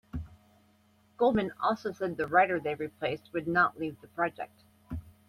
[1.15, 4.63] Goldman also said the writer they replaced would not leave the project.